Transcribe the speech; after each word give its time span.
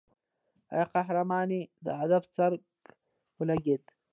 ای 0.75 0.83
قهرمانې 0.93 1.61
د 1.85 1.87
هدف 2.01 2.23
څرک 2.35 2.61
ولګېد. 3.39 3.83